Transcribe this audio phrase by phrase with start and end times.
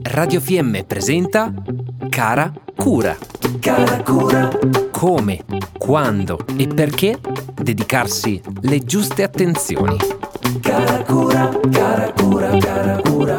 [0.00, 1.52] Radio FM presenta
[2.08, 3.14] Cara Cura.
[3.60, 4.48] Cara Cura.
[4.90, 5.44] Come,
[5.78, 7.18] quando e perché
[7.54, 9.98] dedicarsi le giuste attenzioni.
[10.62, 13.36] Cara Cura, cara Cura, cara Cura.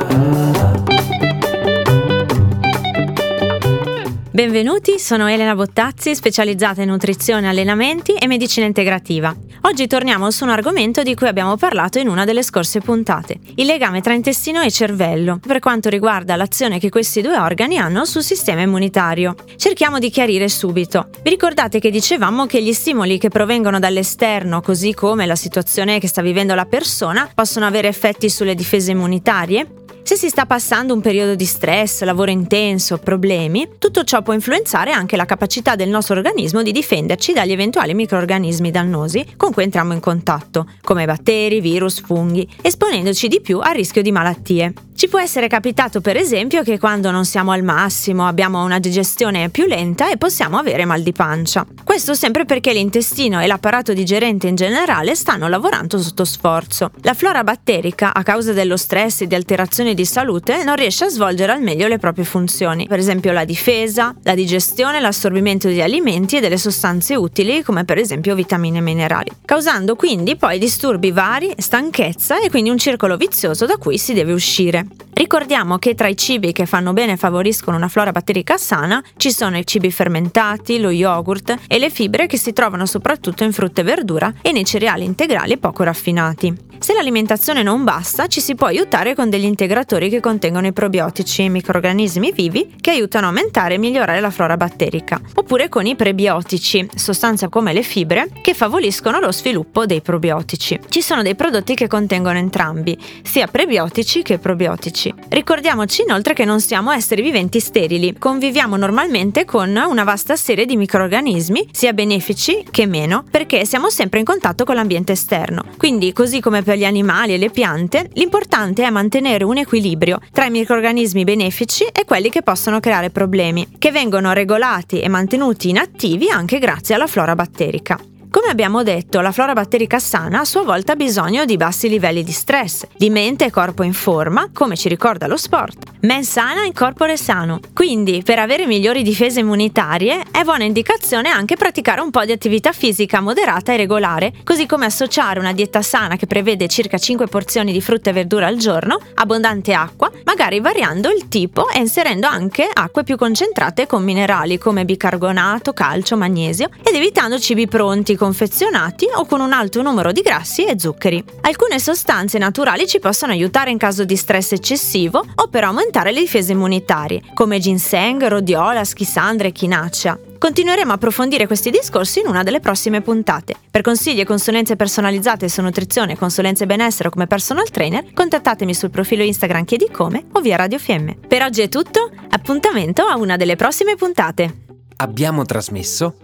[4.29, 9.35] Benvenuti, sono Elena Bottazzi, specializzata in nutrizione, allenamenti e medicina integrativa.
[9.65, 13.65] Oggi torniamo su un argomento di cui abbiamo parlato in una delle scorse puntate, il
[13.65, 18.23] legame tra intestino e cervello, per quanto riguarda l'azione che questi due organi hanno sul
[18.23, 19.35] sistema immunitario.
[19.55, 21.07] Cerchiamo di chiarire subito.
[21.23, 26.09] Vi ricordate che dicevamo che gli stimoli che provengono dall'esterno, così come la situazione che
[26.09, 29.82] sta vivendo la persona, possono avere effetti sulle difese immunitarie?
[30.05, 34.91] Se si sta passando un periodo di stress, lavoro intenso, problemi, tutto ciò può influenzare
[34.91, 39.93] anche la capacità del nostro organismo di difenderci dagli eventuali microorganismi dannosi con cui entriamo
[39.93, 44.73] in contatto, come batteri, virus, funghi, esponendoci di più al rischio di malattie.
[44.95, 49.49] Ci può essere capitato per esempio che quando non siamo al massimo abbiamo una digestione
[49.49, 51.65] più lenta e possiamo avere mal di pancia.
[51.83, 56.91] Questo sempre perché l'intestino e l'apparato digerente in generale stanno lavorando sotto sforzo.
[57.01, 61.09] La flora batterica, a causa dello stress e di alterazioni di salute, non riesce a
[61.09, 66.37] svolgere al meglio le proprie funzioni, per esempio la difesa, la digestione, l'assorbimento di alimenti
[66.37, 71.53] e delle sostanze utili come per esempio vitamine e minerali, causando quindi poi disturbi vari,
[71.57, 74.85] stanchezza e quindi un circolo vizioso da cui si deve uscire.
[75.13, 79.31] Ricordiamo che tra i cibi che fanno bene e favoriscono una flora batterica sana ci
[79.31, 83.81] sono i cibi fermentati, lo yogurt e le fibre che si trovano soprattutto in frutta
[83.81, 86.71] e verdura e nei cereali integrali poco raffinati.
[86.83, 91.47] Se l'alimentazione non basta, ci si può aiutare con degli integratori che contengono i probiotici,
[91.47, 96.85] microrganismi vivi che aiutano a aumentare e migliorare la flora batterica, oppure con i prebiotici,
[96.93, 100.77] sostanze come le fibre, che favoriscono lo sviluppo dei probiotici.
[100.89, 105.13] Ci sono dei prodotti che contengono entrambi, sia prebiotici che probiotici.
[105.29, 110.75] Ricordiamoci inoltre che non siamo esseri viventi sterili, conviviamo normalmente con una vasta serie di
[110.75, 115.63] microrganismi, sia benefici che meno, perché siamo sempre in contatto con l'ambiente esterno.
[115.77, 120.19] Quindi, così come per per gli animali e le piante, l'importante è mantenere un equilibrio
[120.31, 125.69] tra i microrganismi benefici e quelli che possono creare problemi, che vengono regolati e mantenuti
[125.69, 128.12] inattivi anche grazie alla flora batterica.
[128.33, 132.23] Come abbiamo detto, la flora batterica sana a sua volta ha bisogno di bassi livelli
[132.23, 135.91] di stress, di mente e corpo in forma, come ci ricorda lo sport.
[136.01, 137.59] Men sana in corpore sano.
[137.73, 142.71] Quindi, per avere migliori difese immunitarie, è buona indicazione anche praticare un po' di attività
[142.71, 147.71] fisica moderata e regolare, così come associare una dieta sana che prevede circa 5 porzioni
[147.71, 152.67] di frutta e verdura al giorno, abbondante acqua, magari variando il tipo e inserendo anche
[152.73, 159.25] acque più concentrate con minerali come bicarbonato, calcio, magnesio ed evitando cibi pronti confezionati o
[159.25, 161.21] con un alto numero di grassi e zuccheri.
[161.41, 166.21] Alcune sostanze naturali ci possono aiutare in caso di stress eccessivo o per aumentare le
[166.21, 170.17] difese immunitarie, come ginseng, rodiola, schisandra e chinacea.
[170.39, 173.55] Continueremo a approfondire questi discorsi in una delle prossime puntate.
[173.69, 178.89] Per consigli e consulenze personalizzate su nutrizione, consulenze benessere o come personal trainer, contattatemi sul
[178.89, 181.17] profilo Instagram Chiedi Come o via Radio Fiemme.
[181.27, 184.61] Per oggi è tutto, appuntamento a una delle prossime puntate.
[184.95, 186.15] Abbiamo trasmesso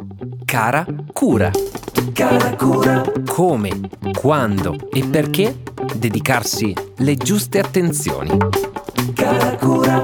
[0.45, 1.51] Cara Cura.
[2.13, 3.03] Cara Cura.
[3.27, 5.61] Come, quando e perché
[5.95, 8.37] dedicarsi le giuste attenzioni.
[9.13, 10.01] Cara Cura,